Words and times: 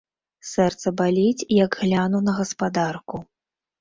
Сэрца 0.51 0.93
баліць, 1.01 1.47
як 1.57 1.77
гляну 1.81 2.25
на 2.29 2.33
гаспадарку. 2.39 3.25